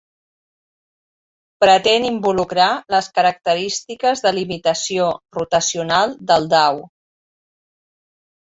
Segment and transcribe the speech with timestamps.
[1.63, 6.81] Pretén involucrar les característiques de limitació rotacional del dau.